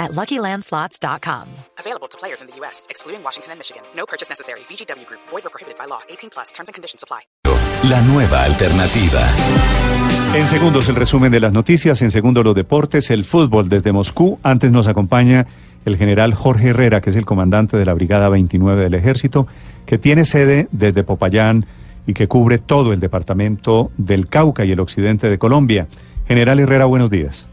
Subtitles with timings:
[0.00, 1.46] at LuckyLandSlots.com.
[1.78, 3.82] Available to players in the U.S., excluding Washington and Michigan.
[3.94, 4.60] No purchase necessary.
[4.68, 5.20] VGW Group.
[5.28, 6.00] Void or prohibited by law.
[6.08, 6.50] 18 plus.
[6.52, 7.20] Terms and conditions apply.
[7.88, 9.22] La nueva alternativa.
[10.34, 14.38] En segundos el resumen de las noticias, en segundo los deportes, el fútbol desde Moscú.
[14.42, 15.46] Antes nos acompaña
[15.84, 19.46] el general Jorge Herrera, que es el comandante de la Brigada 29 del Ejército,
[19.86, 21.66] que tiene sede desde Popayán
[22.06, 25.88] y que cubre todo el departamento del Cauca y el occidente de Colombia.
[26.28, 27.46] General Herrera, buenos días.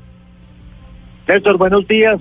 [1.28, 2.20] Néstor, buenos días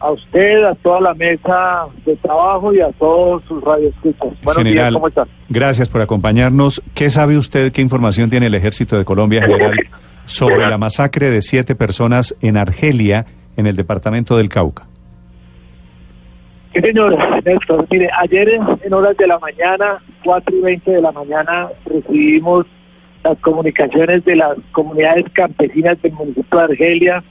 [0.00, 4.30] a usted, a toda la mesa de trabajo y a todos sus radioescuchas.
[4.42, 5.28] Buenos General, días, ¿cómo están?
[5.48, 6.82] Gracias por acompañarnos.
[6.94, 9.76] ¿Qué sabe usted, qué información tiene el Ejército de Colombia, general,
[10.24, 14.86] sobre la masacre de siete personas en Argelia, en el departamento del Cauca?
[16.74, 17.86] Sí, señor Néstor.
[17.90, 22.66] Mire, ayer en, en horas de la mañana, 4 y 20 de la mañana, recibimos
[23.22, 27.24] las comunicaciones de las comunidades campesinas del municipio de Argelia,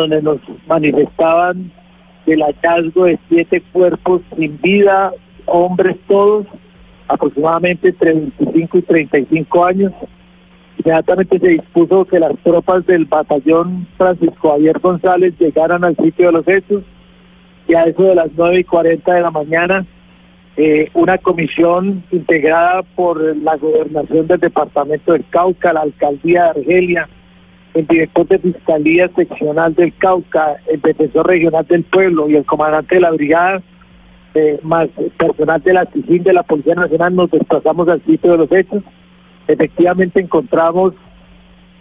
[0.00, 1.70] donde nos manifestaban
[2.26, 5.12] el hallazgo de siete cuerpos sin vida,
[5.46, 6.46] hombres todos,
[7.08, 9.92] aproximadamente entre 25 y 35 años.
[10.78, 16.32] Inmediatamente se dispuso que las tropas del batallón Francisco Javier González llegaran al sitio de
[16.32, 16.82] los hechos
[17.68, 19.86] y a eso de las 9 y 40 de la mañana
[20.56, 27.08] eh, una comisión integrada por la gobernación del departamento del Cauca, la alcaldía de Argelia,
[27.76, 32.94] el director de Fiscalía Seccional del Cauca, el defensor regional del pueblo y el comandante
[32.94, 33.62] de la brigada,
[34.34, 34.88] eh, más
[35.18, 38.82] personal de la SIGIN de la Policía Nacional, nos desplazamos al sitio de los hechos.
[39.46, 40.94] Efectivamente encontramos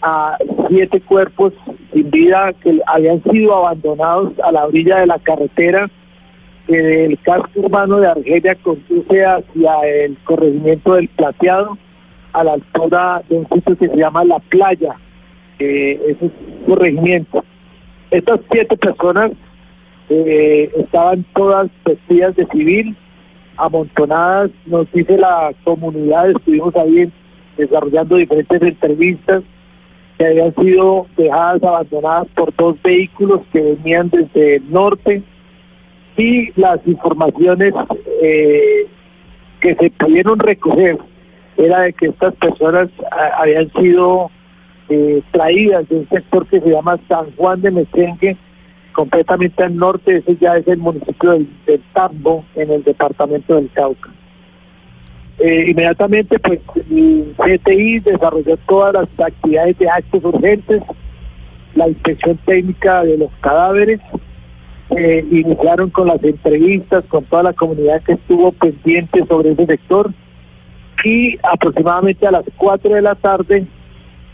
[0.02, 1.54] a siete cuerpos
[1.94, 5.90] sin vida que habían sido abandonados a la orilla de la carretera
[6.68, 11.78] que del casco urbano de Argelia conduce hacia el corregimiento del Plateado
[12.34, 14.96] a la altura de un sitio que se llama La Playa,
[15.60, 16.32] eh, es un
[16.68, 17.44] corregimiento.
[18.12, 19.32] Estas siete personas
[20.10, 22.96] eh, estaban todas vestidas de civil,
[23.58, 27.12] amontonadas, nos dice la comunidad, estuvimos ahí
[27.58, 29.44] desarrollando diferentes entrevistas
[30.18, 35.24] que habían sido dejadas abandonadas por dos vehículos que venían desde el norte
[36.18, 37.74] y las informaciones
[38.22, 38.88] eh,
[39.60, 40.98] que se pudieron recoger
[41.58, 44.32] era de que estas personas a, habían sido
[44.90, 48.38] eh, traídas de un sector que se llama San Juan de Mecengue,
[48.94, 53.70] completamente al norte, ese ya es el municipio del, del Tambo, en el departamento del
[53.72, 54.10] Cauca.
[55.40, 56.60] Eh, inmediatamente, pues,
[56.90, 60.82] el CTI desarrolló todas las actividades de actos urgentes,
[61.76, 64.00] la inspección técnica de los cadáveres,
[64.92, 70.12] eh, iniciaron con las entrevistas con toda la comunidad que estuvo pendiente sobre ese sector
[71.04, 73.68] y aproximadamente a las 4 de la tarde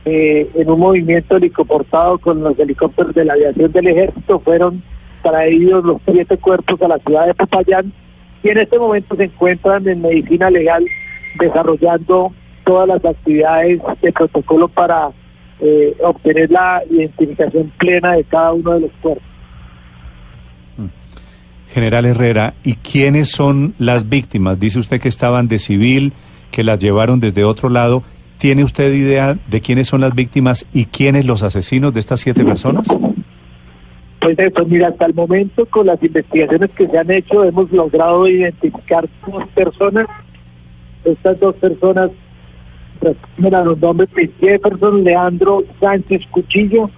[0.06, 4.84] eh, en un movimiento helicoportado con los helicópteros de la aviación del ejército fueron
[5.22, 7.94] traídos los siete cuerpos a la ciudad de Popayán
[8.44, 10.84] y en este momento se encuentran en medicina legal
[11.40, 12.34] desarrollando
[12.66, 15.12] todas las actividades de protocolo para
[15.60, 19.24] eh, obtener la identificación plena de cada uno de los cuerpos.
[21.74, 24.60] General Herrera, ¿y quiénes son las víctimas?
[24.60, 26.12] Dice usted que estaban de civil,
[26.52, 28.04] que las llevaron desde otro lado.
[28.42, 32.44] ¿Tiene usted idea de quiénes son las víctimas y quiénes los asesinos de estas siete
[32.44, 32.88] personas?
[34.20, 38.28] Pues eso, mira, hasta el momento con las investigaciones que se han hecho hemos logrado
[38.28, 40.08] identificar dos personas.
[41.06, 42.10] Estas dos personas
[43.00, 46.90] responden a los nombres de Jefferson Leandro Sánchez Cuchillo,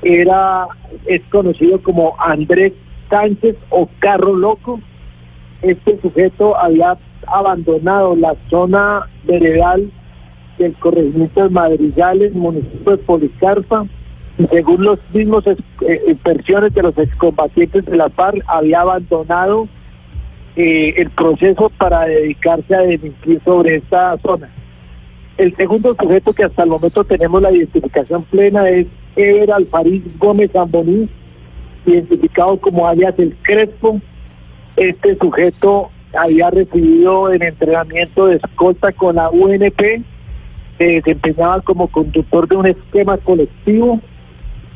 [0.00, 0.66] era,
[1.04, 2.72] es conocido como Andrés
[3.10, 4.80] Sánchez o Carro Loco.
[5.60, 6.96] Este sujeto había
[7.26, 9.92] abandonado la zona veredal
[10.58, 13.86] del corregimiento de Madrigales, municipio de Policarpa,
[14.38, 19.68] y según los mismos ex- eh, versiones de los excombatientes de la FARC, había abandonado
[20.56, 24.50] eh, el proceso para dedicarse a delinquir sobre esta zona.
[25.36, 28.86] El segundo sujeto que hasta el momento tenemos la identificación plena es
[29.16, 31.08] Ever Alfariz Gómez Zamboní,
[31.86, 34.00] identificado como alias el Crespo.
[34.76, 40.02] Este sujeto había recibido el entrenamiento de escolta con la UNP,
[40.78, 44.00] se desempeñaba como conductor de un esquema colectivo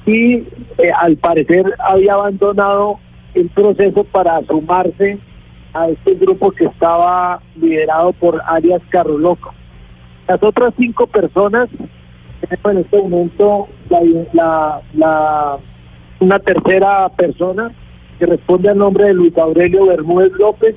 [0.06, 0.36] y
[0.78, 2.98] eh, al parecer había abandonado
[3.34, 5.18] el proceso para sumarse
[5.74, 9.52] a este grupo que estaba liderado por alias Carroloco.
[10.26, 11.68] Las otras cinco personas,
[12.40, 13.68] tenemos en este momento
[14.34, 15.58] la,
[16.20, 17.72] una tercera persona
[18.18, 20.74] que responde al nombre de Luis Aurelio Bermúdez López,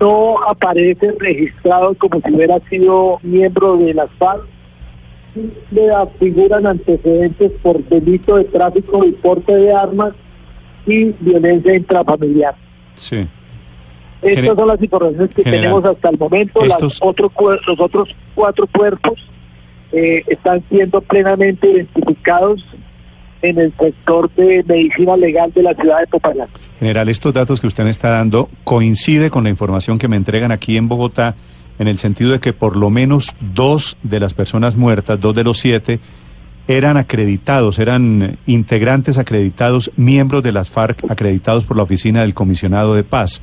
[0.00, 4.42] no aparece registrado como si hubiera sido miembro de las FARC,
[5.70, 10.14] le figuran antecedentes por delito de tráfico y porte de armas
[10.86, 12.54] y violencia intrafamiliar.
[12.94, 13.28] Sí.
[14.22, 16.64] Estas son las informaciones que General, tenemos hasta el momento.
[16.64, 17.30] Las otro
[17.66, 19.18] los otros cuatro cuerpos
[19.92, 22.64] eh, están siendo plenamente identificados
[23.42, 26.48] en el sector de medicina legal de la ciudad de Popayán.
[26.80, 30.50] General, estos datos que usted me está dando coincide con la información que me entregan
[30.50, 31.34] aquí en Bogotá,
[31.78, 35.44] en el sentido de que por lo menos dos de las personas muertas, dos de
[35.44, 36.00] los siete,
[36.68, 42.94] eran acreditados, eran integrantes acreditados, miembros de las FARC acreditados por la Oficina del Comisionado
[42.94, 43.42] de Paz.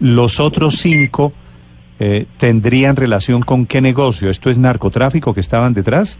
[0.00, 1.34] Los otros cinco
[1.98, 4.30] eh, tendrían relación con qué negocio?
[4.30, 6.18] ¿Esto es narcotráfico que estaban detrás?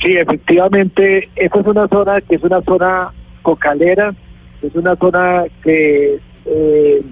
[0.00, 3.10] Sí, efectivamente, esta es una zona que es una zona
[3.42, 4.14] cocalera,
[4.62, 7.02] es una zona que eh,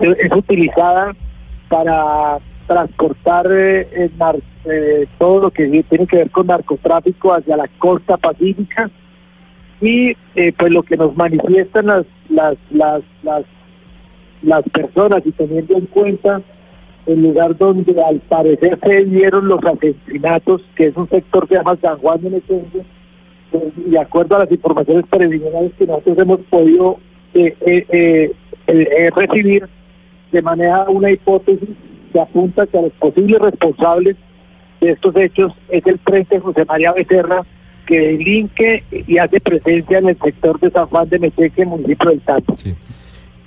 [0.00, 1.14] es, utilizada
[1.68, 4.10] para transportar eh,
[4.64, 8.90] eh, todo lo que tiene que ver con narcotráfico hacia la costa pacífica.
[9.80, 13.44] Y eh, pues lo que nos manifiestan las las las
[14.42, 16.40] las personas y teniendo en cuenta
[17.06, 21.60] el lugar donde al parecer se dieron los asesinatos, que es un sector que se
[21.60, 22.95] llama San Juan de y
[23.52, 26.98] de acuerdo a las informaciones preliminares que nosotros hemos podido
[27.34, 28.34] eh, eh, eh,
[28.66, 29.68] eh, recibir,
[30.32, 31.68] se maneja una hipótesis
[32.12, 34.16] que apunta que a los posibles responsables
[34.80, 37.44] de estos hechos es el Frente José María Becerra,
[37.86, 42.20] que delinque y hace presencia en el sector de San Juan de Meteque, municipio del
[42.20, 42.56] Tanto.
[42.58, 42.74] Sí.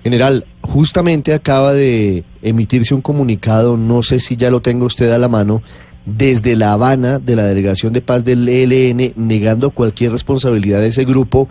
[0.04, 5.18] General, justamente acaba de emitirse un comunicado, no sé si ya lo tenga usted a
[5.18, 5.62] la mano,
[6.06, 11.06] desde La Habana de la Delegación de Paz del ELN, negando cualquier responsabilidad de ese
[11.06, 11.50] grupo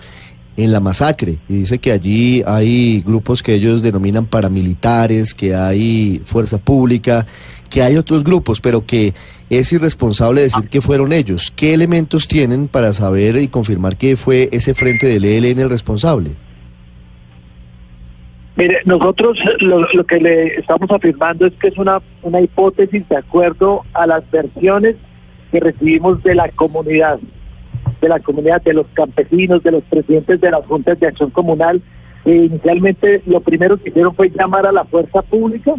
[0.56, 1.38] en la masacre.
[1.48, 7.26] Y dice que allí hay grupos que ellos denominan paramilitares, que hay fuerza pública,
[7.70, 9.14] que hay otros grupos, pero que
[9.50, 11.52] es irresponsable decir que fueron ellos.
[11.54, 16.47] ¿Qué elementos tienen para saber y confirmar que fue ese frente del ELN el responsable?
[18.58, 23.84] Mire, nosotros lo, que le estamos afirmando es que es una, una hipótesis de acuerdo
[23.94, 24.96] a las versiones
[25.52, 27.20] que recibimos de la comunidad,
[28.00, 31.80] de la comunidad, de los campesinos, de los presidentes de las juntas de acción comunal.
[32.24, 35.74] E inicialmente lo primero que hicieron fue llamar a la fuerza pública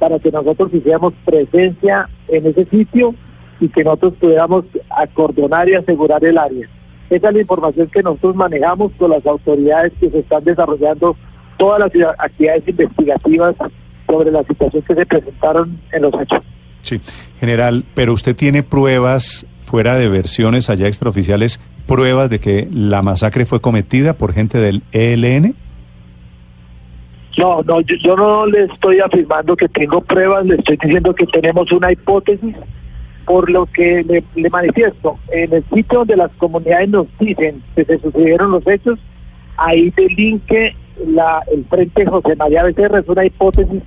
[0.00, 3.14] para que nosotros hiciéramos presencia en ese sitio
[3.60, 6.68] y que nosotros pudiéramos acordonar y asegurar el área.
[7.10, 11.16] Esa es la información que nosotros manejamos con las autoridades que se están desarrollando
[11.64, 13.56] todas las actividades investigativas
[14.06, 16.42] sobre la situación que se presentaron en los hechos.
[16.82, 17.00] Sí,
[17.40, 23.46] general, pero usted tiene pruebas, fuera de versiones allá extraoficiales, pruebas de que la masacre
[23.46, 25.54] fue cometida por gente del ELN?
[27.38, 31.24] No, no, yo, yo no le estoy afirmando que tengo pruebas, le estoy diciendo que
[31.28, 32.54] tenemos una hipótesis,
[33.24, 35.18] por lo que le, le manifiesto.
[35.32, 38.98] En el sitio donde las comunidades nos dicen que se sucedieron los hechos,
[39.56, 40.76] ahí delinque
[41.06, 43.82] la, el Frente José María Becerra, es una hipótesis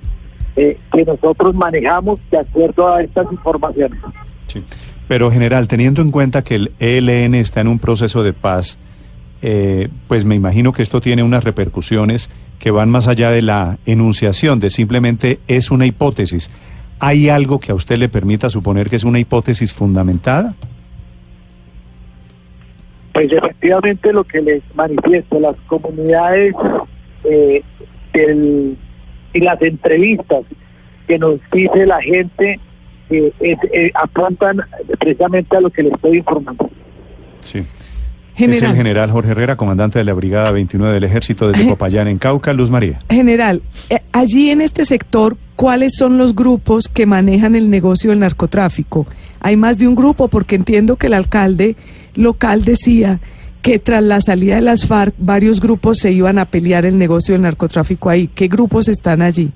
[0.56, 4.00] eh, que nosotros manejamos de acuerdo a estas informaciones.
[4.46, 4.62] Sí.
[5.06, 8.78] Pero, general, teniendo en cuenta que el ELN está en un proceso de paz,
[9.40, 13.78] eh, pues me imagino que esto tiene unas repercusiones que van más allá de la
[13.86, 16.50] enunciación, de simplemente es una hipótesis.
[16.98, 20.54] ¿Hay algo que a usted le permita suponer que es una hipótesis fundamentada?
[23.12, 26.54] Pues efectivamente lo que les manifiesto, las comunidades
[27.24, 27.62] eh,
[28.12, 28.76] del,
[29.32, 30.44] y las entrevistas
[31.06, 32.60] que nos dice la gente
[33.10, 34.60] eh, es, eh, apuntan
[34.98, 36.70] precisamente a lo que les estoy informando.
[37.40, 37.64] Sí.
[38.38, 42.06] Es el General, general Jorge Herrera, comandante de la Brigada 29 del Ejército desde Popayán,
[42.06, 42.52] en Cauca.
[42.52, 43.00] Luz María.
[43.10, 48.20] general, eh, allí en este sector, ¿cuáles son los grupos que manejan el negocio del
[48.20, 49.08] narcotráfico?
[49.40, 51.74] Hay más de un grupo porque entiendo que el alcalde
[52.14, 53.18] local decía
[53.62, 57.34] que tras la salida de las FARC varios grupos se iban a pelear el negocio
[57.34, 58.28] del narcotráfico ahí.
[58.28, 59.50] ¿Qué grupos están allí?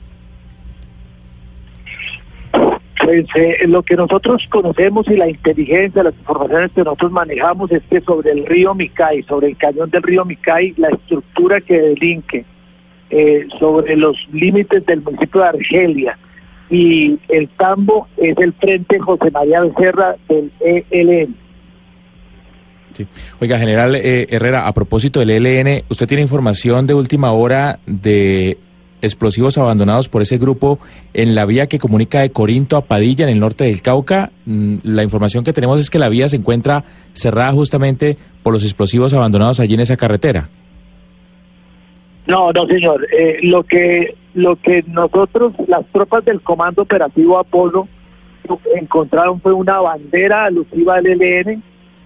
[3.05, 7.83] Pues eh, lo que nosotros conocemos y la inteligencia, las informaciones que nosotros manejamos es
[7.91, 12.45] que sobre el río Micay, sobre el cañón del río Micay, la estructura que delinque
[13.11, 16.19] eh, sobre los límites del municipio de Argelia
[16.71, 21.42] y el tambo es el Frente José María Becerra del ELN.
[22.93, 23.07] Sí.
[23.41, 28.59] Oiga, general eh, Herrera, a propósito del ELN, ¿usted tiene información de última hora de
[29.03, 30.79] explosivos abandonados por ese grupo
[31.13, 34.31] en la vía que comunica de Corinto a Padilla, en el norte del Cauca.
[34.47, 38.63] Mm, La información que tenemos es que la vía se encuentra cerrada justamente por los
[38.65, 40.49] explosivos abandonados allí en esa carretera.
[42.27, 43.07] No, no, señor.
[43.13, 47.89] Eh, lo que lo que nosotros, las tropas del Comando Operativo Apolo,
[48.75, 51.63] encontraron fue una bandera alusiva al ELN.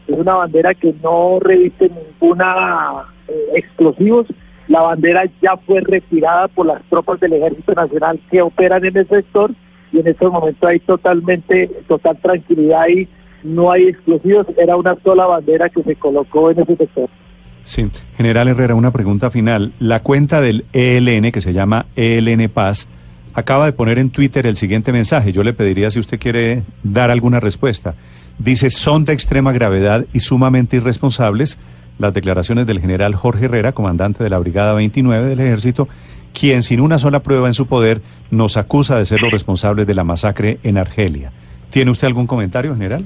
[0.08, 4.26] Es una bandera que no reviste ninguna eh, explosivos.
[4.68, 9.08] La bandera ya fue retirada por las tropas del Ejército Nacional que operan en el
[9.08, 9.52] sector
[9.92, 13.08] y en estos momentos hay totalmente, total tranquilidad ahí.
[13.42, 14.46] No hay explosivos.
[14.56, 17.08] Era una sola bandera que se colocó en ese sector.
[17.64, 19.72] Sí, General Herrera, una pregunta final.
[19.80, 22.88] La cuenta del ELN, que se llama ELN Paz,
[23.34, 25.32] acaba de poner en Twitter el siguiente mensaje.
[25.32, 27.94] Yo le pediría si usted quiere dar alguna respuesta.
[28.38, 31.58] Dice, son de extrema gravedad y sumamente irresponsables
[31.98, 35.88] las declaraciones del general Jorge Herrera, comandante de la Brigada 29 del Ejército,
[36.38, 39.94] quien sin una sola prueba en su poder nos acusa de ser los responsables de
[39.94, 41.32] la masacre en Argelia.
[41.70, 43.04] ¿Tiene usted algún comentario, general?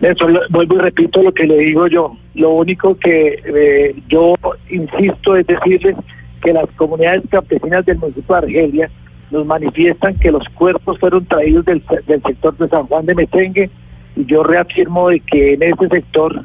[0.00, 2.16] Eso vuelvo y repito lo que le digo yo.
[2.34, 4.34] Lo único que eh, yo
[4.70, 5.96] insisto es decirles
[6.40, 8.90] que las comunidades campesinas del municipio de Argelia
[9.30, 13.70] nos manifiestan que los cuerpos fueron traídos del, del sector de San Juan de Metengue
[14.16, 16.42] y yo reafirmo de que en ese sector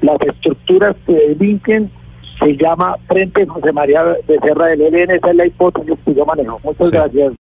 [0.00, 1.90] las estructuras que delinquen
[2.38, 6.58] se llama Frente José María Becerra del ELN, esa es la hipótesis que yo manejo.
[6.64, 6.92] Muchas Sí.
[6.96, 7.32] gracias.